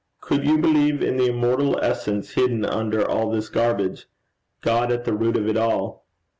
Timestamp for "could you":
0.19-0.57